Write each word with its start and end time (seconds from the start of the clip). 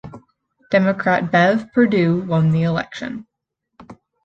Democrat 0.71 1.31
Bev 1.31 1.67
Perdue 1.73 2.21
won 2.23 2.49
the 2.49 2.63
election. 2.63 3.27